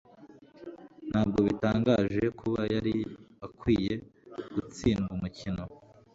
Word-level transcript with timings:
Ntabwo 1.09 1.39
bitangaje 1.47 2.23
kuba 2.39 2.61
yari 2.73 2.95
akwiye 3.45 3.93
gutsindwa 4.53 5.09
umukino 5.17 5.63